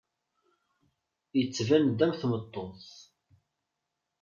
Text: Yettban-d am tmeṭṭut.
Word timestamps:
Yettban-d 1.37 1.99
am 2.05 2.13
tmeṭṭut. 2.19 2.85